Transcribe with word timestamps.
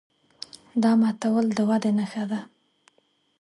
دا 0.81 0.91
ماتول 1.01 1.45
د 1.57 1.59
ودې 1.69 1.91
نښه 1.97 2.23
ده. 2.31 2.39